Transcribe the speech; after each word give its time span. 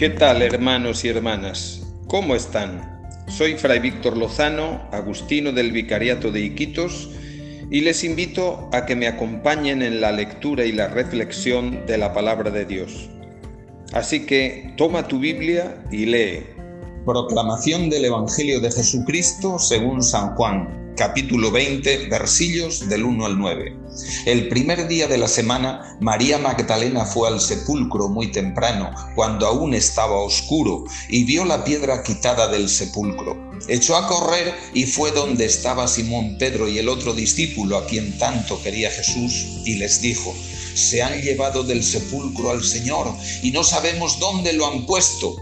¿Qué 0.00 0.08
tal 0.08 0.40
hermanos 0.40 1.04
y 1.04 1.08
hermanas? 1.08 1.82
¿Cómo 2.06 2.34
están? 2.34 3.02
Soy 3.28 3.58
Fray 3.58 3.80
Víctor 3.80 4.16
Lozano, 4.16 4.80
agustino 4.92 5.52
del 5.52 5.72
Vicariato 5.72 6.32
de 6.32 6.40
Iquitos, 6.40 7.10
y 7.70 7.82
les 7.82 8.02
invito 8.02 8.70
a 8.72 8.86
que 8.86 8.96
me 8.96 9.06
acompañen 9.06 9.82
en 9.82 10.00
la 10.00 10.10
lectura 10.10 10.64
y 10.64 10.72
la 10.72 10.88
reflexión 10.88 11.84
de 11.84 11.98
la 11.98 12.14
palabra 12.14 12.50
de 12.50 12.64
Dios. 12.64 13.10
Así 13.92 14.24
que 14.24 14.72
toma 14.78 15.06
tu 15.06 15.18
Biblia 15.18 15.84
y 15.92 16.06
lee. 16.06 16.46
Proclamación 17.04 17.90
del 17.90 18.06
Evangelio 18.06 18.58
de 18.58 18.70
Jesucristo 18.70 19.58
según 19.58 20.02
San 20.02 20.34
Juan 20.34 20.89
capítulo 20.96 21.50
20, 21.50 22.08
versillos 22.08 22.88
del 22.88 23.04
1 23.04 23.26
al 23.26 23.38
9. 23.38 23.76
El 24.26 24.48
primer 24.48 24.88
día 24.88 25.08
de 25.08 25.18
la 25.18 25.28
semana, 25.28 25.96
María 26.00 26.38
Magdalena 26.38 27.04
fue 27.04 27.28
al 27.28 27.40
sepulcro 27.40 28.08
muy 28.08 28.30
temprano, 28.30 28.90
cuando 29.14 29.46
aún 29.46 29.74
estaba 29.74 30.20
oscuro, 30.20 30.84
y 31.08 31.24
vio 31.24 31.44
la 31.44 31.64
piedra 31.64 32.02
quitada 32.02 32.48
del 32.48 32.68
sepulcro. 32.68 33.50
Echó 33.68 33.96
a 33.96 34.06
correr 34.08 34.54
y 34.74 34.84
fue 34.84 35.10
donde 35.10 35.44
estaba 35.44 35.88
Simón 35.88 36.36
Pedro 36.38 36.68
y 36.68 36.78
el 36.78 36.88
otro 36.88 37.12
discípulo 37.12 37.76
a 37.76 37.86
quien 37.86 38.18
tanto 38.18 38.60
quería 38.62 38.90
Jesús, 38.90 39.62
y 39.64 39.74
les 39.74 40.00
dijo, 40.00 40.34
se 40.74 41.02
han 41.02 41.20
llevado 41.20 41.62
del 41.62 41.82
sepulcro 41.82 42.50
al 42.50 42.64
Señor 42.64 43.14
y 43.42 43.50
no 43.50 43.64
sabemos 43.64 44.18
dónde 44.18 44.52
lo 44.52 44.66
han 44.66 44.86
puesto. 44.86 45.36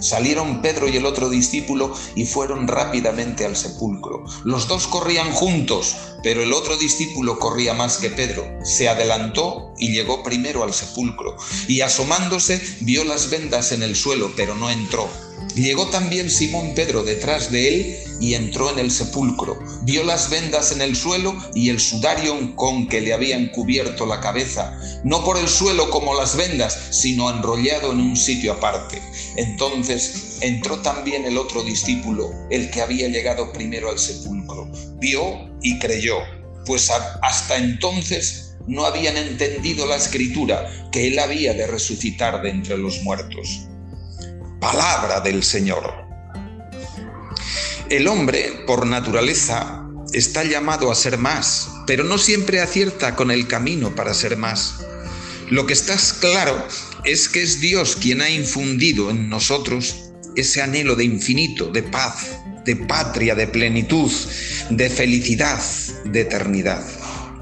Salieron 0.00 0.60
Pedro 0.60 0.88
y 0.88 0.96
el 0.96 1.06
otro 1.06 1.28
discípulo 1.30 1.94
y 2.14 2.26
fueron 2.26 2.68
rápidamente 2.68 3.44
al 3.44 3.56
sepulcro. 3.56 4.24
Los 4.44 4.68
dos 4.68 4.86
corrían 4.86 5.32
juntos, 5.32 5.96
pero 6.22 6.42
el 6.42 6.52
otro 6.52 6.76
discípulo 6.76 7.38
corría 7.38 7.74
más 7.74 7.98
que 7.98 8.10
Pedro. 8.10 8.46
Se 8.64 8.88
adelantó 8.88 9.72
y 9.78 9.92
llegó 9.92 10.22
primero 10.22 10.62
al 10.62 10.74
sepulcro, 10.74 11.36
y 11.68 11.80
asomándose 11.80 12.60
vio 12.80 13.04
las 13.04 13.30
vendas 13.30 13.72
en 13.72 13.82
el 13.82 13.96
suelo, 13.96 14.32
pero 14.36 14.54
no 14.54 14.70
entró. 14.70 15.08
Llegó 15.54 15.86
también 15.86 16.30
Simón 16.30 16.74
Pedro 16.74 17.02
detrás 17.02 17.50
de 17.50 17.68
él 17.68 18.03
y 18.24 18.34
entró 18.34 18.70
en 18.70 18.78
el 18.78 18.90
sepulcro. 18.90 19.58
Vio 19.82 20.02
las 20.02 20.30
vendas 20.30 20.72
en 20.72 20.80
el 20.80 20.96
suelo 20.96 21.36
y 21.54 21.68
el 21.68 21.78
sudario 21.78 22.56
con 22.56 22.88
que 22.88 23.02
le 23.02 23.12
habían 23.12 23.48
cubierto 23.48 24.06
la 24.06 24.20
cabeza, 24.20 24.80
no 25.04 25.22
por 25.22 25.36
el 25.36 25.46
suelo 25.46 25.90
como 25.90 26.14
las 26.14 26.34
vendas, 26.34 26.88
sino 26.90 27.28
enrollado 27.28 27.92
en 27.92 28.00
un 28.00 28.16
sitio 28.16 28.54
aparte. 28.54 29.02
Entonces 29.36 30.38
entró 30.40 30.78
también 30.78 31.26
el 31.26 31.36
otro 31.36 31.62
discípulo, 31.64 32.30
el 32.50 32.70
que 32.70 32.80
había 32.80 33.08
llegado 33.08 33.52
primero 33.52 33.90
al 33.90 33.98
sepulcro. 33.98 34.70
Vio 34.96 35.50
y 35.60 35.78
creyó, 35.78 36.16
pues 36.64 36.90
hasta 37.20 37.56
entonces 37.58 38.54
no 38.66 38.86
habían 38.86 39.18
entendido 39.18 39.84
la 39.84 39.96
escritura 39.96 40.66
que 40.90 41.08
él 41.08 41.18
había 41.18 41.52
de 41.52 41.66
resucitar 41.66 42.40
de 42.40 42.48
entre 42.48 42.78
los 42.78 43.02
muertos. 43.02 43.68
Palabra 44.60 45.20
del 45.20 45.42
Señor. 45.42 46.03
El 47.90 48.08
hombre, 48.08 48.64
por 48.66 48.86
naturaleza, 48.86 49.86
está 50.14 50.42
llamado 50.42 50.90
a 50.90 50.94
ser 50.94 51.18
más, 51.18 51.68
pero 51.86 52.02
no 52.02 52.16
siempre 52.16 52.60
acierta 52.60 53.14
con 53.14 53.30
el 53.30 53.46
camino 53.46 53.94
para 53.94 54.14
ser 54.14 54.38
más. 54.38 54.76
Lo 55.50 55.66
que 55.66 55.74
está 55.74 55.96
claro 56.20 56.66
es 57.04 57.28
que 57.28 57.42
es 57.42 57.60
Dios 57.60 57.96
quien 57.96 58.22
ha 58.22 58.30
infundido 58.30 59.10
en 59.10 59.28
nosotros 59.28 59.96
ese 60.34 60.62
anhelo 60.62 60.96
de 60.96 61.04
infinito, 61.04 61.66
de 61.66 61.82
paz, 61.82 62.38
de 62.64 62.76
patria, 62.76 63.34
de 63.34 63.46
plenitud, 63.48 64.10
de 64.70 64.88
felicidad, 64.88 65.62
de 66.06 66.22
eternidad. 66.22 66.82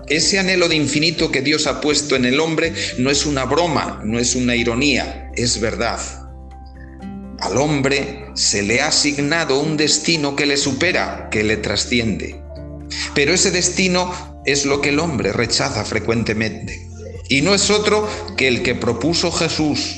Ese 0.08 0.40
anhelo 0.40 0.68
de 0.68 0.74
infinito 0.74 1.30
que 1.30 1.42
Dios 1.42 1.68
ha 1.68 1.80
puesto 1.80 2.16
en 2.16 2.24
el 2.24 2.40
hombre 2.40 2.74
no 2.98 3.10
es 3.10 3.24
una 3.26 3.44
broma, 3.44 4.02
no 4.04 4.18
es 4.18 4.34
una 4.34 4.56
ironía, 4.56 5.30
es 5.36 5.60
verdad. 5.60 6.21
Al 7.42 7.56
hombre 7.56 8.26
se 8.34 8.62
le 8.62 8.82
ha 8.82 8.86
asignado 8.86 9.58
un 9.58 9.76
destino 9.76 10.36
que 10.36 10.46
le 10.46 10.56
supera, 10.56 11.28
que 11.28 11.42
le 11.42 11.56
trasciende. 11.56 12.40
Pero 13.16 13.34
ese 13.34 13.50
destino 13.50 14.12
es 14.46 14.64
lo 14.64 14.80
que 14.80 14.90
el 14.90 15.00
hombre 15.00 15.32
rechaza 15.32 15.84
frecuentemente. 15.84 16.88
Y 17.28 17.40
no 17.40 17.52
es 17.52 17.68
otro 17.68 18.08
que 18.36 18.46
el 18.46 18.62
que 18.62 18.76
propuso 18.76 19.32
Jesús. 19.32 19.96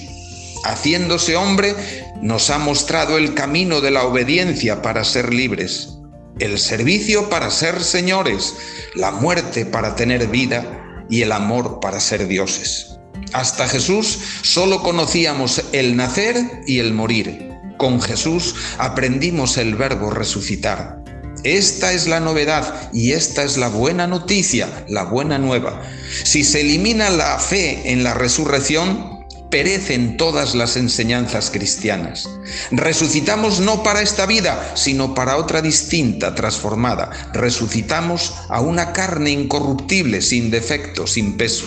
Haciéndose 0.64 1.36
hombre, 1.36 1.74
nos 2.22 2.48
ha 2.48 2.56
mostrado 2.56 3.18
el 3.18 3.34
camino 3.34 3.82
de 3.82 3.90
la 3.90 4.04
obediencia 4.04 4.80
para 4.80 5.04
ser 5.04 5.34
libres, 5.34 5.90
el 6.38 6.58
servicio 6.58 7.28
para 7.28 7.50
ser 7.50 7.84
señores, 7.84 8.54
la 8.94 9.10
muerte 9.10 9.66
para 9.66 9.94
tener 9.96 10.28
vida 10.28 11.04
y 11.10 11.20
el 11.20 11.32
amor 11.32 11.78
para 11.80 12.00
ser 12.00 12.26
dioses. 12.26 12.93
Hasta 13.32 13.68
Jesús 13.68 14.18
solo 14.42 14.82
conocíamos 14.82 15.62
el 15.72 15.96
nacer 15.96 16.62
y 16.66 16.78
el 16.78 16.92
morir. 16.92 17.50
Con 17.76 18.00
Jesús 18.00 18.54
aprendimos 18.78 19.56
el 19.56 19.74
verbo 19.74 20.10
resucitar. 20.10 21.02
Esta 21.42 21.92
es 21.92 22.06
la 22.06 22.20
novedad 22.20 22.90
y 22.92 23.12
esta 23.12 23.44
es 23.44 23.58
la 23.58 23.68
buena 23.68 24.06
noticia, 24.06 24.86
la 24.88 25.04
buena 25.04 25.38
nueva. 25.38 25.82
Si 26.22 26.42
se 26.42 26.62
elimina 26.62 27.10
la 27.10 27.38
fe 27.38 27.92
en 27.92 28.02
la 28.02 28.14
resurrección, 28.14 29.14
perecen 29.50 30.16
todas 30.16 30.54
las 30.54 30.76
enseñanzas 30.76 31.50
cristianas. 31.50 32.28
Resucitamos 32.70 33.60
no 33.60 33.82
para 33.82 34.00
esta 34.00 34.26
vida, 34.26 34.72
sino 34.74 35.14
para 35.14 35.36
otra 35.36 35.62
distinta, 35.62 36.34
transformada. 36.34 37.10
Resucitamos 37.32 38.34
a 38.48 38.60
una 38.60 38.92
carne 38.92 39.30
incorruptible, 39.30 40.22
sin 40.22 40.50
defecto, 40.50 41.06
sin 41.06 41.36
peso. 41.36 41.66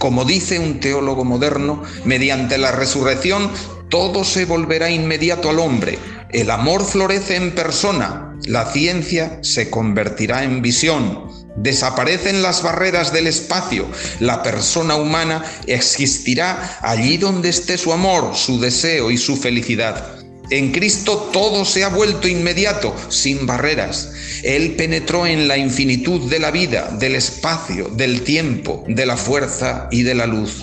Como 0.00 0.24
dice 0.24 0.58
un 0.58 0.80
teólogo 0.80 1.26
moderno, 1.26 1.82
mediante 2.06 2.56
la 2.56 2.72
resurrección 2.72 3.50
todo 3.90 4.24
se 4.24 4.46
volverá 4.46 4.90
inmediato 4.90 5.50
al 5.50 5.58
hombre. 5.58 5.98
El 6.30 6.50
amor 6.50 6.86
florece 6.86 7.36
en 7.36 7.54
persona, 7.54 8.34
la 8.46 8.72
ciencia 8.72 9.40
se 9.42 9.68
convertirá 9.68 10.42
en 10.42 10.62
visión, 10.62 11.30
desaparecen 11.56 12.40
las 12.40 12.62
barreras 12.62 13.12
del 13.12 13.26
espacio, 13.26 13.86
la 14.20 14.42
persona 14.42 14.96
humana 14.96 15.44
existirá 15.66 16.78
allí 16.80 17.18
donde 17.18 17.50
esté 17.50 17.76
su 17.76 17.92
amor, 17.92 18.34
su 18.34 18.58
deseo 18.58 19.10
y 19.10 19.18
su 19.18 19.36
felicidad. 19.36 20.16
En 20.48 20.72
Cristo 20.72 21.28
todo 21.30 21.66
se 21.66 21.84
ha 21.84 21.88
vuelto 21.88 22.26
inmediato, 22.26 22.96
sin 23.10 23.46
barreras. 23.46 24.08
Él 24.42 24.74
penetró 24.76 25.26
en 25.26 25.48
la 25.48 25.56
infinitud 25.56 26.30
de 26.30 26.38
la 26.38 26.50
vida, 26.50 26.90
del 26.98 27.14
espacio, 27.14 27.88
del 27.88 28.22
tiempo, 28.22 28.84
de 28.88 29.06
la 29.06 29.16
fuerza 29.16 29.88
y 29.90 30.02
de 30.02 30.14
la 30.14 30.26
luz. 30.26 30.62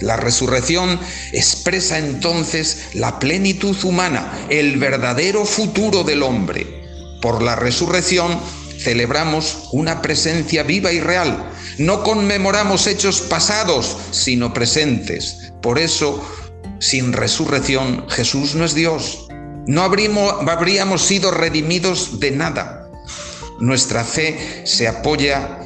La 0.00 0.16
resurrección 0.16 0.98
expresa 1.32 1.98
entonces 1.98 2.88
la 2.94 3.18
plenitud 3.18 3.76
humana, 3.84 4.46
el 4.48 4.76
verdadero 4.78 5.44
futuro 5.44 6.02
del 6.02 6.22
hombre. 6.22 6.66
Por 7.20 7.42
la 7.42 7.54
resurrección 7.54 8.40
celebramos 8.78 9.68
una 9.70 10.02
presencia 10.02 10.64
viva 10.64 10.92
y 10.92 11.00
real. 11.00 11.48
No 11.78 12.02
conmemoramos 12.02 12.88
hechos 12.88 13.20
pasados, 13.20 13.96
sino 14.10 14.52
presentes. 14.52 15.52
Por 15.62 15.78
eso 15.78 16.20
sin 16.80 17.12
resurrección 17.12 18.06
Jesús 18.08 18.56
no 18.56 18.64
es 18.64 18.74
Dios. 18.74 19.28
No 19.66 19.82
habríamos, 19.82 21.02
sido 21.02 21.30
redimidos 21.30 22.18
de 22.18 22.32
nada. 22.32 22.81
Nuestra 23.62 24.02
fe 24.02 24.62
se 24.64 24.88
apoya 24.88 25.60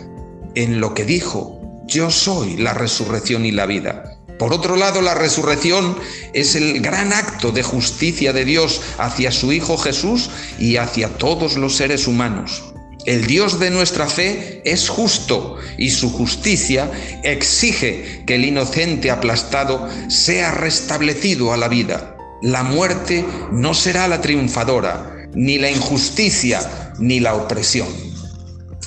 en 0.54 0.80
lo 0.80 0.92
que 0.92 1.06
dijo, 1.06 1.58
yo 1.86 2.10
soy 2.10 2.58
la 2.58 2.74
resurrección 2.74 3.46
y 3.46 3.52
la 3.52 3.64
vida. 3.64 4.18
Por 4.38 4.52
otro 4.52 4.76
lado, 4.76 5.00
la 5.00 5.14
resurrección 5.14 5.96
es 6.34 6.56
el 6.56 6.82
gran 6.82 7.14
acto 7.14 7.52
de 7.52 7.62
justicia 7.62 8.34
de 8.34 8.44
Dios 8.44 8.82
hacia 8.98 9.32
su 9.32 9.50
Hijo 9.50 9.78
Jesús 9.78 10.28
y 10.58 10.76
hacia 10.76 11.08
todos 11.08 11.56
los 11.56 11.74
seres 11.74 12.06
humanos. 12.06 12.64
El 13.06 13.26
Dios 13.26 13.58
de 13.58 13.70
nuestra 13.70 14.06
fe 14.06 14.60
es 14.66 14.90
justo 14.90 15.56
y 15.78 15.88
su 15.88 16.12
justicia 16.12 16.90
exige 17.24 18.24
que 18.26 18.34
el 18.34 18.44
inocente 18.44 19.10
aplastado 19.10 19.88
sea 20.10 20.50
restablecido 20.50 21.50
a 21.54 21.56
la 21.56 21.68
vida. 21.68 22.14
La 22.42 22.62
muerte 22.62 23.24
no 23.52 23.72
será 23.72 24.06
la 24.06 24.20
triunfadora, 24.20 25.14
ni 25.32 25.56
la 25.56 25.70
injusticia, 25.70 26.85
ni 26.98 27.20
la 27.20 27.34
opresión. 27.34 27.88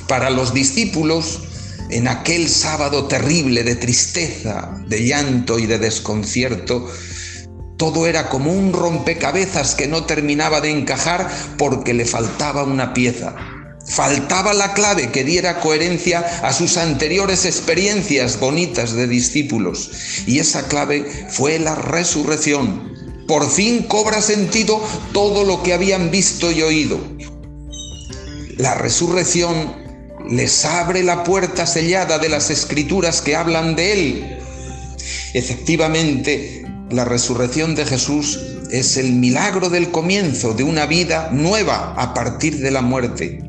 Para 0.07 0.29
los 0.29 0.53
discípulos, 0.53 1.41
en 1.89 2.07
aquel 2.07 2.49
sábado 2.49 3.05
terrible 3.05 3.63
de 3.63 3.75
tristeza, 3.75 4.71
de 4.87 5.05
llanto 5.05 5.59
y 5.59 5.65
de 5.65 5.79
desconcierto, 5.79 6.87
todo 7.77 8.07
era 8.07 8.29
como 8.29 8.51
un 8.51 8.73
rompecabezas 8.73 9.73
que 9.73 9.87
no 9.87 10.05
terminaba 10.05 10.61
de 10.61 10.69
encajar 10.69 11.29
porque 11.57 11.93
le 11.93 12.05
faltaba 12.05 12.63
una 12.63 12.93
pieza. 12.93 13.35
Faltaba 13.87 14.53
la 14.53 14.73
clave 14.73 15.11
que 15.11 15.23
diera 15.23 15.59
coherencia 15.61 16.19
a 16.43 16.53
sus 16.53 16.77
anteriores 16.77 17.45
experiencias 17.45 18.39
bonitas 18.39 18.93
de 18.93 19.07
discípulos. 19.07 19.91
Y 20.27 20.39
esa 20.39 20.67
clave 20.67 21.09
fue 21.29 21.57
la 21.57 21.73
resurrección. 21.73 22.93
Por 23.27 23.49
fin 23.49 23.83
cobra 23.83 24.21
sentido 24.21 24.83
todo 25.13 25.43
lo 25.43 25.63
que 25.63 25.73
habían 25.73 26.11
visto 26.11 26.51
y 26.51 26.61
oído. 26.61 26.99
La 28.59 28.75
resurrección 28.75 29.73
les 30.29 30.65
abre 30.65 31.01
la 31.01 31.23
puerta 31.23 31.65
sellada 31.65 32.19
de 32.19 32.27
las 32.27 32.49
escrituras 32.49 33.21
que 33.21 33.37
hablan 33.37 33.73
de 33.77 33.93
Él. 33.93 34.37
Efectivamente, 35.33 36.65
la 36.89 37.05
resurrección 37.05 37.73
de 37.73 37.85
Jesús 37.85 38.37
es 38.69 38.97
el 38.97 39.13
milagro 39.13 39.69
del 39.69 39.91
comienzo 39.91 40.55
de 40.55 40.63
una 40.63 40.87
vida 40.87 41.29
nueva 41.31 41.93
a 41.95 42.13
partir 42.13 42.57
de 42.59 42.69
la 42.71 42.81
muerte. 42.81 43.41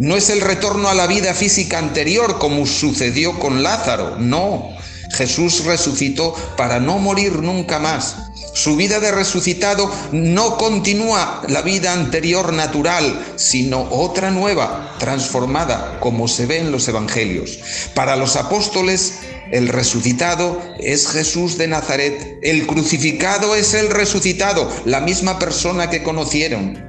No 0.00 0.16
es 0.16 0.30
el 0.30 0.40
retorno 0.40 0.88
a 0.88 0.94
la 0.94 1.06
vida 1.06 1.32
física 1.32 1.78
anterior 1.78 2.40
como 2.40 2.66
sucedió 2.66 3.38
con 3.38 3.62
Lázaro, 3.62 4.18
no. 4.18 4.70
Jesús 5.12 5.64
resucitó 5.64 6.34
para 6.56 6.80
no 6.80 6.98
morir 6.98 7.34
nunca 7.34 7.78
más. 7.78 8.16
Su 8.56 8.74
vida 8.74 9.00
de 9.00 9.12
resucitado 9.12 9.92
no 10.12 10.56
continúa 10.56 11.42
la 11.46 11.60
vida 11.60 11.92
anterior 11.92 12.54
natural, 12.54 13.34
sino 13.36 13.82
otra 13.90 14.30
nueva, 14.30 14.96
transformada, 14.98 16.00
como 16.00 16.26
se 16.26 16.46
ve 16.46 16.60
en 16.60 16.72
los 16.72 16.88
evangelios. 16.88 17.58
Para 17.92 18.16
los 18.16 18.34
apóstoles, 18.36 19.18
el 19.52 19.68
resucitado 19.68 20.58
es 20.78 21.06
Jesús 21.06 21.58
de 21.58 21.68
Nazaret. 21.68 22.38
El 22.40 22.66
crucificado 22.66 23.54
es 23.54 23.74
el 23.74 23.90
resucitado, 23.90 24.72
la 24.86 25.00
misma 25.00 25.38
persona 25.38 25.90
que 25.90 26.02
conocieron. 26.02 26.82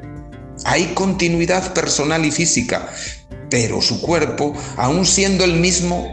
Hay 0.64 0.94
continuidad 0.94 1.74
personal 1.74 2.24
y 2.24 2.32
física, 2.32 2.94
pero 3.50 3.82
su 3.82 4.00
cuerpo, 4.00 4.54
aun 4.78 5.06
siendo 5.06 5.44
el 5.44 5.56
mismo, 5.56 6.10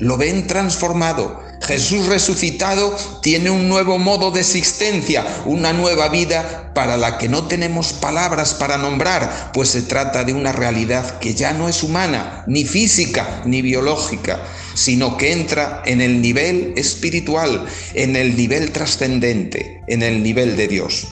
lo 0.00 0.16
ven 0.16 0.46
transformado. 0.46 1.45
Jesús 1.66 2.06
resucitado 2.06 2.96
tiene 3.22 3.50
un 3.50 3.68
nuevo 3.68 3.98
modo 3.98 4.30
de 4.30 4.40
existencia, 4.40 5.26
una 5.46 5.72
nueva 5.72 6.08
vida 6.08 6.72
para 6.74 6.96
la 6.96 7.18
que 7.18 7.28
no 7.28 7.48
tenemos 7.48 7.92
palabras 7.92 8.54
para 8.54 8.78
nombrar, 8.78 9.50
pues 9.52 9.70
se 9.70 9.82
trata 9.82 10.22
de 10.22 10.32
una 10.32 10.52
realidad 10.52 11.18
que 11.18 11.34
ya 11.34 11.52
no 11.52 11.68
es 11.68 11.82
humana, 11.82 12.44
ni 12.46 12.64
física, 12.64 13.42
ni 13.44 13.62
biológica, 13.62 14.40
sino 14.74 15.16
que 15.16 15.32
entra 15.32 15.82
en 15.86 16.00
el 16.00 16.20
nivel 16.20 16.74
espiritual, 16.76 17.66
en 17.94 18.14
el 18.14 18.36
nivel 18.36 18.70
trascendente, 18.70 19.82
en 19.88 20.02
el 20.02 20.22
nivel 20.22 20.56
de 20.56 20.68
Dios. 20.68 21.08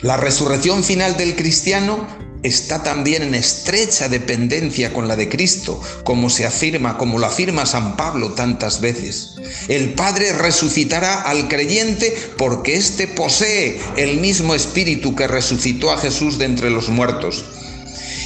La 0.00 0.16
resurrección 0.16 0.84
final 0.84 1.16
del 1.16 1.36
cristiano 1.36 2.06
está 2.46 2.82
también 2.82 3.22
en 3.22 3.34
estrecha 3.34 4.08
dependencia 4.08 4.92
con 4.92 5.08
la 5.08 5.16
de 5.16 5.28
Cristo, 5.28 5.80
como 6.04 6.30
se 6.30 6.46
afirma, 6.46 6.96
como 6.96 7.18
lo 7.18 7.26
afirma 7.26 7.66
San 7.66 7.96
Pablo 7.96 8.32
tantas 8.32 8.80
veces. 8.80 9.34
El 9.68 9.94
Padre 9.94 10.32
resucitará 10.32 11.22
al 11.22 11.48
creyente 11.48 12.16
porque 12.36 12.76
éste 12.76 13.08
posee 13.08 13.80
el 13.96 14.20
mismo 14.20 14.54
espíritu 14.54 15.14
que 15.14 15.26
resucitó 15.26 15.90
a 15.90 15.98
Jesús 15.98 16.38
de 16.38 16.46
entre 16.46 16.70
los 16.70 16.88
muertos. 16.88 17.44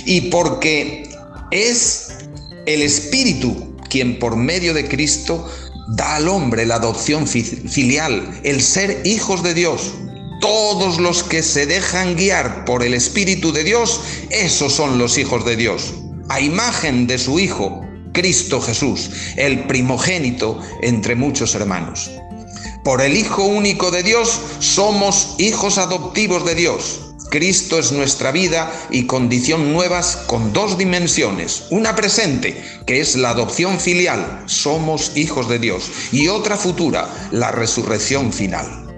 Y 0.04 0.22
porque 0.22 1.10
es 1.50 2.08
el 2.66 2.82
espíritu 2.82 3.76
quien 3.88 4.18
por 4.18 4.36
medio 4.36 4.72
de 4.72 4.86
Cristo 4.88 5.48
da 5.88 6.16
al 6.16 6.28
hombre 6.28 6.64
la 6.64 6.76
adopción 6.76 7.26
filial, 7.26 8.40
el 8.44 8.62
ser 8.62 9.02
hijos 9.04 9.42
de 9.42 9.54
Dios. 9.54 9.92
Todos 10.40 10.98
los 10.98 11.22
que 11.22 11.42
se 11.42 11.66
dejan 11.66 12.16
guiar 12.16 12.64
por 12.64 12.82
el 12.82 12.94
Espíritu 12.94 13.52
de 13.52 13.62
Dios, 13.62 14.00
esos 14.30 14.72
son 14.72 14.96
los 14.96 15.18
hijos 15.18 15.44
de 15.44 15.54
Dios, 15.54 15.92
a 16.30 16.40
imagen 16.40 17.06
de 17.06 17.18
su 17.18 17.38
Hijo, 17.38 17.82
Cristo 18.12 18.62
Jesús, 18.62 19.10
el 19.36 19.66
primogénito 19.66 20.58
entre 20.80 21.14
muchos 21.14 21.54
hermanos. 21.54 22.10
Por 22.82 23.02
el 23.02 23.18
Hijo 23.18 23.44
único 23.44 23.90
de 23.90 24.02
Dios 24.02 24.40
somos 24.60 25.34
hijos 25.36 25.76
adoptivos 25.76 26.46
de 26.46 26.54
Dios. 26.54 27.00
Cristo 27.30 27.78
es 27.78 27.92
nuestra 27.92 28.32
vida 28.32 28.72
y 28.90 29.04
condición 29.04 29.74
nuevas 29.74 30.16
con 30.26 30.54
dos 30.54 30.78
dimensiones. 30.78 31.64
Una 31.68 31.94
presente, 31.94 32.64
que 32.86 33.00
es 33.00 33.14
la 33.14 33.30
adopción 33.30 33.78
filial, 33.78 34.42
somos 34.46 35.12
hijos 35.16 35.50
de 35.50 35.58
Dios, 35.58 35.90
y 36.12 36.28
otra 36.28 36.56
futura, 36.56 37.28
la 37.30 37.52
resurrección 37.52 38.32
final. 38.32 38.89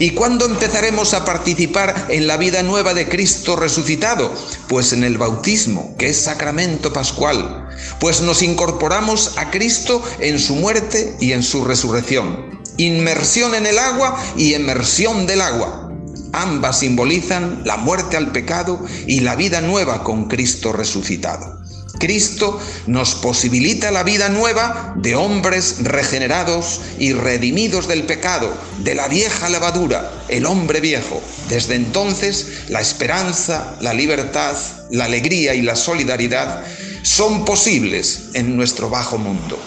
¿Y 0.00 0.10
cuándo 0.10 0.46
empezaremos 0.46 1.14
a 1.14 1.24
participar 1.24 2.06
en 2.08 2.26
la 2.26 2.36
vida 2.36 2.62
nueva 2.62 2.94
de 2.94 3.08
Cristo 3.08 3.56
resucitado? 3.56 4.32
Pues 4.68 4.92
en 4.92 5.04
el 5.04 5.18
bautismo, 5.18 5.94
que 5.98 6.08
es 6.08 6.20
sacramento 6.20 6.92
pascual. 6.92 7.68
Pues 8.00 8.20
nos 8.20 8.42
incorporamos 8.42 9.36
a 9.36 9.50
Cristo 9.50 10.02
en 10.20 10.38
su 10.38 10.56
muerte 10.56 11.16
y 11.20 11.32
en 11.32 11.42
su 11.42 11.64
resurrección. 11.64 12.60
Inmersión 12.76 13.54
en 13.54 13.66
el 13.66 13.78
agua 13.78 14.22
y 14.36 14.54
emersión 14.54 15.26
del 15.26 15.40
agua. 15.40 15.90
Ambas 16.32 16.80
simbolizan 16.80 17.62
la 17.64 17.76
muerte 17.76 18.16
al 18.16 18.32
pecado 18.32 18.84
y 19.06 19.20
la 19.20 19.34
vida 19.34 19.60
nueva 19.60 20.04
con 20.04 20.28
Cristo 20.28 20.72
resucitado. 20.72 21.57
Cristo 21.98 22.60
nos 22.86 23.14
posibilita 23.14 23.90
la 23.90 24.02
vida 24.02 24.28
nueva 24.28 24.94
de 24.96 25.16
hombres 25.16 25.76
regenerados 25.82 26.80
y 26.98 27.12
redimidos 27.12 27.88
del 27.88 28.04
pecado, 28.04 28.52
de 28.78 28.94
la 28.94 29.08
vieja 29.08 29.48
levadura, 29.48 30.10
el 30.28 30.46
hombre 30.46 30.80
viejo. 30.80 31.22
Desde 31.48 31.74
entonces, 31.74 32.64
la 32.68 32.80
esperanza, 32.80 33.76
la 33.80 33.94
libertad, 33.94 34.56
la 34.90 35.04
alegría 35.04 35.54
y 35.54 35.62
la 35.62 35.76
solidaridad 35.76 36.64
son 37.02 37.44
posibles 37.44 38.30
en 38.34 38.56
nuestro 38.56 38.90
bajo 38.90 39.18
mundo. 39.18 39.58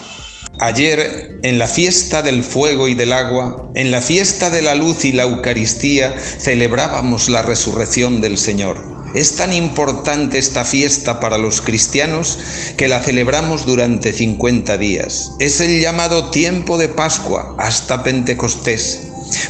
Ayer, 0.58 1.40
en 1.42 1.58
la 1.58 1.66
fiesta 1.66 2.22
del 2.22 2.44
fuego 2.44 2.86
y 2.86 2.94
del 2.94 3.12
agua, 3.12 3.70
en 3.74 3.90
la 3.90 4.00
fiesta 4.00 4.50
de 4.50 4.62
la 4.62 4.74
luz 4.74 5.04
y 5.04 5.12
la 5.12 5.24
Eucaristía, 5.24 6.14
celebrábamos 6.38 7.28
la 7.28 7.42
resurrección 7.42 8.20
del 8.20 8.38
Señor. 8.38 8.91
Es 9.14 9.36
tan 9.36 9.52
importante 9.52 10.38
esta 10.38 10.64
fiesta 10.64 11.20
para 11.20 11.36
los 11.36 11.60
cristianos 11.60 12.38
que 12.76 12.88
la 12.88 13.00
celebramos 13.00 13.66
durante 13.66 14.12
50 14.12 14.78
días. 14.78 15.32
Es 15.38 15.60
el 15.60 15.80
llamado 15.80 16.30
tiempo 16.30 16.78
de 16.78 16.88
Pascua 16.88 17.54
hasta 17.58 18.02
Pentecostés. 18.02 19.00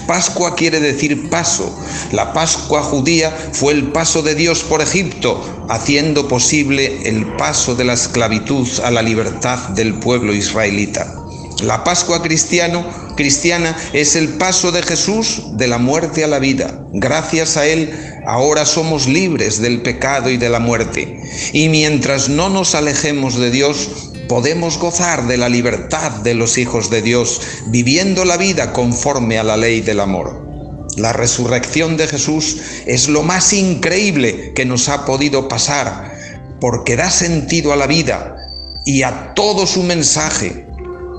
Pascua 0.07 0.55
quiere 0.57 0.81
decir 0.81 1.31
paso. 1.31 1.73
La 2.13 2.33
Pascua 2.33 2.83
judía 2.83 3.31
fue 3.53 3.73
el 3.73 3.93
paso 3.93 4.23
de 4.23 4.35
Dios 4.35 4.63
por 4.65 4.81
Egipto, 4.81 5.41
haciendo 5.69 6.29
posible 6.29 7.09
el 7.09 7.27
paso 7.37 7.75
de 7.75 7.85
la 7.85 7.95
esclavitud 7.95 8.69
a 8.85 8.91
la 8.91 9.03
libertad 9.03 9.59
del 9.71 9.95
pueblo 9.95 10.33
israelita. 10.33 11.15
La 11.63 11.85
Pascua 11.85 12.23
cristiano, 12.23 12.85
cristiana 13.23 13.77
es 13.93 14.17
el 14.17 14.31
paso 14.31 14.73
de 14.73 14.83
Jesús 14.83 15.43
de 15.53 15.69
la 15.69 15.79
muerte 15.79 16.25
a 16.25 16.27
la 16.27 16.41
vida. 16.41 16.85
Gracias 16.93 17.57
a 17.57 17.65
Él 17.67 17.95
ahora 18.27 18.67
somos 18.67 19.07
libres 19.07 19.63
del 19.63 19.81
pecado 19.81 20.29
y 20.29 20.39
de 20.39 20.49
la 20.49 20.59
muerte. 20.59 21.21
Y 21.53 21.69
mientras 21.69 22.29
no 22.29 22.49
nos 22.49 22.75
alejemos 22.75 23.39
de 23.39 23.53
Dios, 23.53 24.11
podemos 24.29 24.77
gozar 24.77 25.29
de 25.29 25.37
la 25.37 25.49
libertad 25.49 26.11
de 26.11 26.35
los 26.35 26.59
hijos 26.59 26.91
de 26.91 27.01
Dios, 27.01 27.41
viviendo 27.67 28.25
la 28.25 28.37
vida 28.37 28.73
conforme 28.73 29.39
a 29.39 29.45
la 29.45 29.57
ley 29.57 29.83
del 29.83 30.01
amor. 30.01 30.45
La 30.97 31.13
resurrección 31.13 31.97
de 31.97 32.09
Jesús 32.09 32.61
es 32.87 33.09
lo 33.09 33.23
más 33.23 33.53
increíble 33.53 34.53
que 34.53 34.65
nos 34.65 34.89
ha 34.89 35.05
podido 35.05 35.47
pasar, 35.47 36.13
porque 36.61 36.97
da 36.97 37.09
sentido 37.09 37.73
a 37.73 37.77
la 37.77 37.87
vida 37.87 38.37
y 38.85 39.05
a 39.05 39.33
todo 39.35 39.65
su 39.69 39.85
mensaje, 39.85 40.67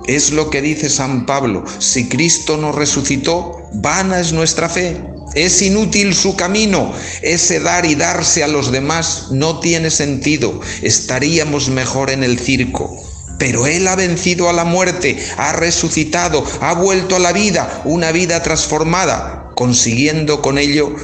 es 0.08 0.32
lo 0.32 0.50
que 0.50 0.62
dice 0.62 0.90
San 0.90 1.26
Pablo, 1.26 1.64
si 1.80 2.10
Cristo 2.10 2.58
nos 2.58 2.76
resucitó, 2.76 3.70
vana 3.74 4.20
es 4.20 4.34
nuestra 4.34 4.70
fe. 4.70 5.02
Es 5.36 5.62
inútil 5.62 6.14
su 6.14 6.36
camino, 6.36 6.94
ese 7.24 7.60
dar 7.60 7.86
y 7.86 7.96
darse 7.96 8.44
a 8.44 8.48
los 8.48 8.72
demás 8.72 9.30
no 9.32 9.60
tiene 9.60 9.90
sentido, 9.90 10.62
estaríamos 10.84 11.70
mejor 11.70 12.12
en 12.12 12.24
el 12.24 12.38
circo. 12.38 12.96
Pero 13.40 13.66
Él 13.66 13.88
ha 13.88 13.96
vencido 13.96 14.48
a 14.48 14.54
la 14.54 14.64
muerte, 14.64 15.18
ha 15.38 15.54
resucitado, 15.54 16.46
ha 16.62 16.74
vuelto 16.74 17.16
a 17.16 17.20
la 17.20 17.34
vida, 17.34 17.82
una 17.84 18.12
vida 18.12 18.44
transformada, 18.44 19.50
consiguiendo 19.56 20.42
con 20.42 20.60
ello 20.60 20.96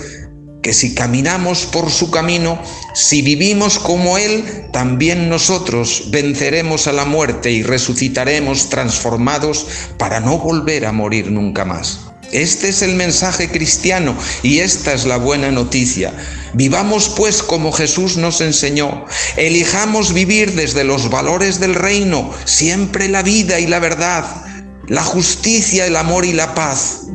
que 0.62 0.74
si 0.74 0.94
caminamos 0.94 1.66
por 1.66 1.90
su 1.90 2.12
camino, 2.12 2.62
si 2.94 3.22
vivimos 3.22 3.80
como 3.80 4.18
Él, 4.18 4.68
también 4.74 5.30
nosotros 5.30 6.06
venceremos 6.10 6.88
a 6.88 6.94
la 6.94 7.06
muerte 7.06 7.52
y 7.52 7.64
resucitaremos 7.64 8.70
transformados 8.70 9.68
para 9.98 10.20
no 10.20 10.38
volver 10.38 10.86
a 10.86 10.92
morir 10.92 11.32
nunca 11.32 11.64
más. 11.64 12.00
Este 12.32 12.70
es 12.70 12.84
el 12.84 12.96
mensaje 12.96 13.50
cristiano 13.50 14.16
y 14.44 14.60
esta 14.60 14.94
es 14.94 15.06
la 15.06 15.18
buena 15.18 15.50
noticia. 15.50 16.14
Vivamos 16.54 17.10
pues 17.10 17.42
como 17.42 17.72
Jesús 17.72 18.18
nos 18.18 18.42
enseñó. 18.42 19.06
Elijamos 19.36 20.14
vivir 20.14 20.54
desde 20.54 20.84
los 20.84 21.10
valores 21.10 21.60
del 21.60 21.74
reino, 21.74 22.32
siempre 22.46 23.08
la 23.08 23.24
vida 23.24 23.60
y 23.60 23.66
la 23.66 23.80
verdad, 23.80 24.26
la 24.88 25.04
justicia, 25.04 25.88
el 25.88 25.96
amor 25.96 26.24
y 26.24 26.34
la 26.34 26.54
paz. 26.54 27.08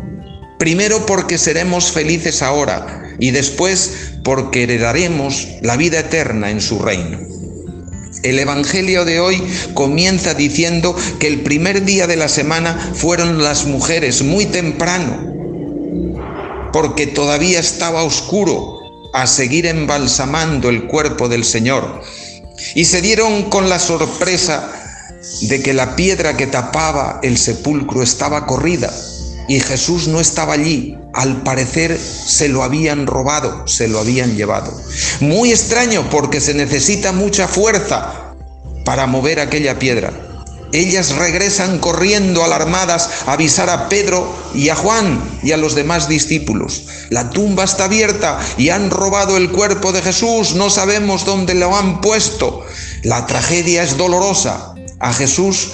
Primero 0.59 1.07
porque 1.07 1.39
seremos 1.39 1.93
felices 1.93 2.43
ahora 2.43 3.04
y 3.19 3.31
después 3.31 3.93
porque 4.23 4.65
heredaremos 4.65 5.49
la 5.61 5.77
vida 5.77 6.01
eterna 6.01 6.51
en 6.51 6.61
su 6.61 6.79
reino. 6.79 7.19
El 8.23 8.39
Evangelio 8.39 9.05
de 9.05 9.21
hoy 9.21 9.43
comienza 9.75 10.33
diciendo 10.35 10.97
que 11.19 11.27
el 11.27 11.43
primer 11.43 11.85
día 11.85 12.07
de 12.07 12.17
la 12.17 12.29
semana 12.29 12.93
fueron 12.95 13.43
las 13.43 13.67
mujeres 13.67 14.23
muy 14.23 14.47
temprano, 14.47 15.33
porque 16.73 17.07
todavía 17.07 17.61
estaba 17.61 18.03
oscuro, 18.03 18.81
a 19.13 19.27
seguir 19.29 19.67
embalsamando 19.67 20.69
el 20.69 20.87
cuerpo 20.87 21.29
del 21.29 21.45
Señor. 21.45 22.03
Y 22.75 22.87
se 22.87 23.01
dieron 23.01 23.45
con 23.45 23.69
la 23.69 23.79
sorpresa 23.79 24.73
de 25.43 25.63
que 25.63 25.73
la 25.73 25.95
piedra 25.95 26.37
que 26.37 26.47
tapaba 26.47 27.21
el 27.23 27.39
sepulcro 27.39 28.03
estaba 28.03 28.47
corrida 28.47 28.93
y 29.49 29.61
Jesús 29.61 30.09
no 30.09 30.21
estaba 30.21 30.55
allí. 30.55 30.99
Al 31.15 31.43
parecer 31.43 31.99
se 31.99 32.49
lo 32.49 32.65
habían 32.65 33.07
robado, 33.07 33.67
se 33.69 33.87
lo 33.89 34.01
habían 34.01 34.37
llevado. 34.37 34.73
Muy 35.21 35.53
extraño 35.53 36.09
porque 36.11 36.41
se 36.41 36.55
necesita 36.55 37.13
mucha 37.13 37.47
fuerza 37.47 38.35
para 38.85 39.07
mover 39.07 39.39
aquella 39.39 39.79
piedra. 39.79 40.13
Ellas 40.73 41.15
regresan 41.15 41.79
corriendo 41.79 42.43
alarmadas 42.43 43.09
a 43.27 43.35
avisar 43.35 43.71
a 43.71 43.89
Pedro 43.89 44.35
y 44.55 44.71
a 44.71 44.75
Juan 44.75 45.23
y 45.45 45.53
a 45.53 45.57
los 45.57 45.77
demás 45.77 46.09
discípulos. 46.09 46.87
La 47.11 47.31
tumba 47.31 47.63
está 47.63 47.85
abierta 47.85 48.41
y 48.59 48.71
han 48.71 48.91
robado 48.91 49.37
el 49.37 49.53
cuerpo 49.53 49.93
de 49.93 50.03
Jesús, 50.03 50.57
no 50.57 50.69
sabemos 50.71 51.25
dónde 51.25 51.55
lo 51.55 51.77
han 51.77 52.01
puesto. 52.01 52.67
La 53.05 53.25
tragedia 53.27 53.85
es 53.85 53.97
dolorosa. 53.97 54.75
A 54.99 55.13
Jesús 55.13 55.71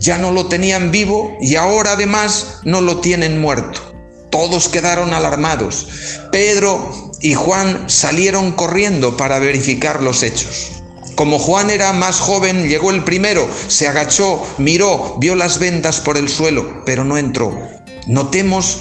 ya 0.00 0.18
no 0.18 0.32
lo 0.32 0.46
tenían 0.46 0.90
vivo 0.90 1.36
y 1.40 1.54
ahora 1.54 1.92
además 1.92 2.58
no 2.64 2.80
lo 2.80 2.98
tienen 2.98 3.40
muerto. 3.40 3.89
Todos 4.30 4.68
quedaron 4.68 5.12
alarmados. 5.12 5.86
Pedro 6.32 7.12
y 7.20 7.34
Juan 7.34 7.90
salieron 7.90 8.52
corriendo 8.52 9.16
para 9.16 9.38
verificar 9.38 10.02
los 10.02 10.22
hechos. 10.22 10.72
Como 11.14 11.38
Juan 11.38 11.68
era 11.68 11.92
más 11.92 12.18
joven, 12.18 12.68
llegó 12.68 12.90
el 12.90 13.04
primero, 13.04 13.46
se 13.68 13.88
agachó, 13.88 14.42
miró, 14.58 15.16
vio 15.18 15.34
las 15.34 15.58
vendas 15.58 16.00
por 16.00 16.16
el 16.16 16.28
suelo, 16.28 16.82
pero 16.86 17.04
no 17.04 17.18
entró. 17.18 17.52
Notemos 18.06 18.78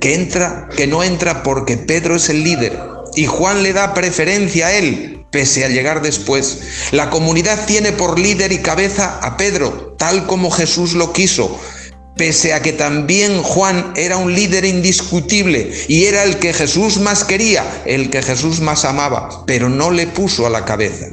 que 0.00 0.14
entra, 0.14 0.68
que 0.74 0.86
no 0.86 1.02
entra 1.02 1.42
porque 1.42 1.76
Pedro 1.76 2.16
es 2.16 2.30
el 2.30 2.44
líder 2.44 2.80
y 3.14 3.26
Juan 3.26 3.62
le 3.62 3.72
da 3.72 3.92
preferencia 3.92 4.68
a 4.68 4.72
él, 4.72 5.26
pese 5.30 5.64
a 5.64 5.68
llegar 5.68 6.00
después. 6.00 6.60
La 6.92 7.10
comunidad 7.10 7.66
tiene 7.66 7.92
por 7.92 8.18
líder 8.18 8.52
y 8.52 8.58
cabeza 8.58 9.18
a 9.22 9.36
Pedro, 9.36 9.94
tal 9.98 10.26
como 10.26 10.50
Jesús 10.50 10.94
lo 10.94 11.12
quiso, 11.12 11.60
pese 12.16 12.52
a 12.52 12.60
que 12.60 12.72
también 12.72 13.42
Juan 13.42 13.92
era 13.96 14.16
un 14.16 14.34
líder 14.34 14.64
indiscutible 14.64 15.72
y 15.88 16.04
era 16.04 16.24
el 16.24 16.38
que 16.38 16.52
Jesús 16.52 16.98
más 16.98 17.24
quería, 17.24 17.82
el 17.86 18.10
que 18.10 18.22
Jesús 18.22 18.60
más 18.60 18.84
amaba, 18.84 19.44
pero 19.46 19.68
no 19.68 19.90
le 19.90 20.06
puso 20.06 20.46
a 20.46 20.50
la 20.50 20.64
cabeza. 20.64 21.06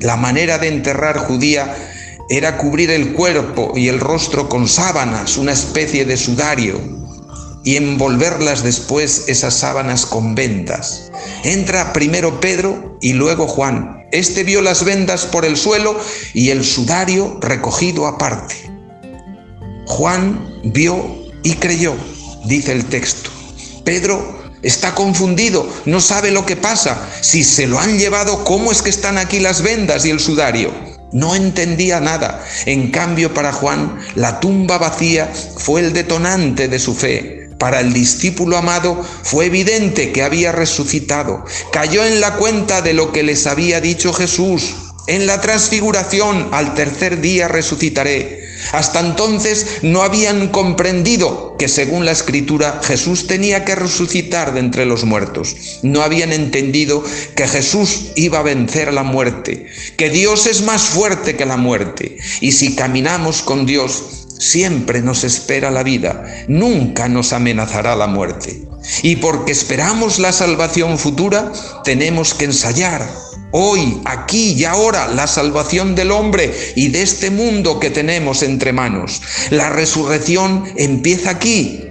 La 0.00 0.16
manera 0.16 0.58
de 0.58 0.68
enterrar 0.68 1.18
judía 1.18 1.74
era 2.30 2.56
cubrir 2.56 2.90
el 2.90 3.14
cuerpo 3.14 3.72
y 3.74 3.88
el 3.88 4.00
rostro 4.00 4.48
con 4.48 4.68
sábanas, 4.68 5.36
una 5.38 5.52
especie 5.52 6.04
de 6.04 6.16
sudario, 6.16 6.78
y 7.64 7.76
envolverlas 7.76 8.62
después 8.62 9.24
esas 9.26 9.54
sábanas 9.54 10.06
con 10.06 10.34
vendas. 10.34 11.10
Entra 11.42 11.92
primero 11.92 12.40
Pedro 12.40 12.96
y 13.00 13.14
luego 13.14 13.46
Juan. 13.46 14.06
Este 14.12 14.44
vio 14.44 14.62
las 14.62 14.84
vendas 14.84 15.26
por 15.26 15.44
el 15.44 15.56
suelo 15.56 15.98
y 16.32 16.50
el 16.50 16.64
sudario 16.64 17.38
recogido 17.40 18.06
aparte. 18.06 18.67
Juan 19.88 20.60
vio 20.64 21.18
y 21.42 21.54
creyó, 21.54 21.94
dice 22.44 22.72
el 22.72 22.84
texto. 22.84 23.30
Pedro 23.84 24.38
Está 24.60 24.92
confundido, 24.92 25.68
no 25.84 26.00
sabe 26.00 26.32
lo 26.32 26.44
que 26.44 26.56
pasa. 26.56 27.08
Si 27.20 27.44
se 27.44 27.68
lo 27.68 27.78
han 27.78 27.96
llevado, 27.96 28.42
¿cómo 28.42 28.72
es 28.72 28.82
que 28.82 28.90
están 28.90 29.16
aquí 29.16 29.38
las 29.38 29.62
vendas 29.62 30.04
y 30.04 30.10
el 30.10 30.18
sudario? 30.18 30.72
No 31.12 31.36
entendía 31.36 32.00
nada. 32.00 32.44
En 32.66 32.90
cambio, 32.90 33.32
para 33.32 33.52
Juan, 33.52 34.00
la 34.16 34.40
tumba 34.40 34.78
vacía 34.78 35.32
fue 35.56 35.80
el 35.82 35.92
detonante 35.92 36.66
de 36.66 36.80
su 36.80 36.96
fe. 36.96 37.50
Para 37.56 37.78
el 37.78 37.92
discípulo 37.92 38.56
amado 38.56 39.00
fue 39.22 39.46
evidente 39.46 40.10
que 40.10 40.24
había 40.24 40.50
resucitado. 40.50 41.44
Cayó 41.72 42.04
en 42.04 42.20
la 42.20 42.34
cuenta 42.34 42.82
de 42.82 42.94
lo 42.94 43.12
que 43.12 43.22
les 43.22 43.46
había 43.46 43.80
dicho 43.80 44.12
Jesús. 44.12 44.74
En 45.06 45.26
la 45.26 45.40
transfiguración 45.40 46.48
al 46.50 46.74
tercer 46.74 47.20
día 47.20 47.46
resucitaré. 47.46 48.47
Hasta 48.72 49.00
entonces 49.00 49.78
no 49.82 50.02
habían 50.02 50.48
comprendido 50.48 51.56
que 51.58 51.68
según 51.68 52.04
la 52.04 52.12
escritura 52.12 52.80
Jesús 52.82 53.26
tenía 53.26 53.64
que 53.64 53.74
resucitar 53.74 54.54
de 54.54 54.60
entre 54.60 54.86
los 54.86 55.04
muertos. 55.04 55.56
No 55.82 56.02
habían 56.02 56.32
entendido 56.32 57.02
que 57.34 57.48
Jesús 57.48 58.12
iba 58.16 58.38
a 58.38 58.42
vencer 58.42 58.92
la 58.92 59.02
muerte, 59.02 59.66
que 59.96 60.10
Dios 60.10 60.46
es 60.46 60.62
más 60.62 60.82
fuerte 60.82 61.36
que 61.36 61.46
la 61.46 61.56
muerte. 61.56 62.16
Y 62.40 62.52
si 62.52 62.74
caminamos 62.74 63.42
con 63.42 63.66
Dios, 63.66 64.26
siempre 64.38 65.02
nos 65.02 65.24
espera 65.24 65.70
la 65.70 65.82
vida, 65.82 66.24
nunca 66.48 67.08
nos 67.08 67.32
amenazará 67.32 67.96
la 67.96 68.06
muerte. 68.06 68.62
Y 69.02 69.16
porque 69.16 69.52
esperamos 69.52 70.18
la 70.18 70.32
salvación 70.32 70.98
futura, 70.98 71.52
tenemos 71.84 72.34
que 72.34 72.46
ensayar 72.46 73.27
hoy, 73.50 74.00
aquí 74.04 74.52
y 74.52 74.64
ahora, 74.64 75.08
la 75.08 75.26
salvación 75.26 75.94
del 75.94 76.10
hombre 76.10 76.54
y 76.76 76.88
de 76.88 77.02
este 77.02 77.30
mundo 77.30 77.80
que 77.80 77.90
tenemos 77.90 78.42
entre 78.42 78.72
manos. 78.72 79.20
La 79.50 79.70
resurrección 79.70 80.64
empieza 80.76 81.30
aquí 81.30 81.84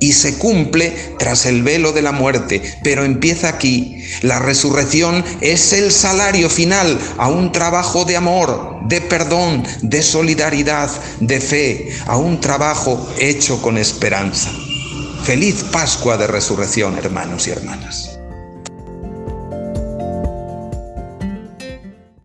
y 0.00 0.12
se 0.12 0.38
cumple 0.38 1.14
tras 1.18 1.46
el 1.46 1.62
velo 1.62 1.92
de 1.92 2.02
la 2.02 2.12
muerte, 2.12 2.62
pero 2.82 3.04
empieza 3.04 3.48
aquí. 3.48 4.02
La 4.22 4.38
resurrección 4.38 5.24
es 5.40 5.72
el 5.72 5.90
salario 5.90 6.48
final 6.48 6.98
a 7.16 7.28
un 7.28 7.52
trabajo 7.52 8.04
de 8.04 8.16
amor, 8.16 8.80
de 8.86 9.00
perdón, 9.00 9.64
de 9.82 10.02
solidaridad, 10.02 10.90
de 11.20 11.40
fe, 11.40 11.88
a 12.06 12.16
un 12.16 12.40
trabajo 12.40 13.08
hecho 13.18 13.60
con 13.60 13.76
esperanza. 13.76 14.50
Feliz 15.24 15.64
Pascua 15.72 16.16
de 16.16 16.26
Resurrección, 16.26 16.96
hermanos 16.96 17.48
y 17.48 17.50
hermanas. 17.50 18.17